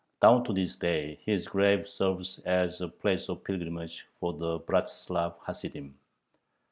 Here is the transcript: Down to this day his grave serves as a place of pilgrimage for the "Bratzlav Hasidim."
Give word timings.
Down 0.19 0.43
to 0.45 0.51
this 0.53 0.77
day 0.77 1.19
his 1.27 1.47
grave 1.47 1.87
serves 1.87 2.39
as 2.39 2.81
a 2.81 2.87
place 2.87 3.29
of 3.29 3.43
pilgrimage 3.43 4.07
for 4.19 4.33
the 4.33 4.59
"Bratzlav 4.61 5.35
Hasidim." 5.45 5.93